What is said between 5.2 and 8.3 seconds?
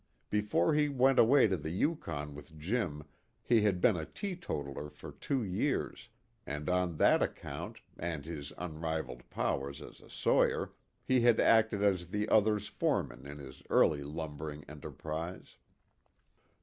years, and on that account, and